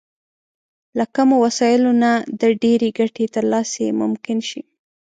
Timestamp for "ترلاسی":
3.35-3.85